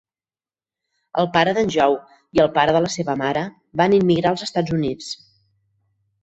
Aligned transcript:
El 1.23 1.27
pare 1.35 1.51
de"n 1.57 1.69
Joe 1.75 1.99
i 2.37 2.41
el 2.45 2.49
pare 2.55 2.73
de 2.77 2.81
la 2.87 2.89
seva 2.95 3.17
mare 3.21 3.45
van 3.83 3.95
immigrar 3.99 4.33
als 4.33 4.47
Estats 4.49 4.75
Units. 4.79 5.13